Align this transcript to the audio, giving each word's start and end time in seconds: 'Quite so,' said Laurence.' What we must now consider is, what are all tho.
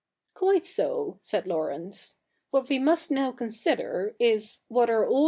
'Quite 0.33 0.65
so,' 0.65 1.19
said 1.21 1.45
Laurence.' 1.45 2.17
What 2.49 2.69
we 2.69 2.79
must 2.79 3.11
now 3.11 3.31
consider 3.31 4.15
is, 4.17 4.61
what 4.67 4.89
are 4.89 5.05
all 5.07 5.17
tho. 5.17 5.19